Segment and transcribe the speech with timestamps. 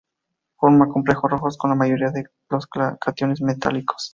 [0.57, 2.65] Forma complejos rojos con la mayoría de los
[2.99, 4.09] cationes metálicos.